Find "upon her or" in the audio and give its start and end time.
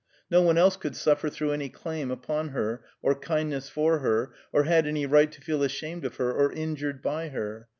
2.09-3.13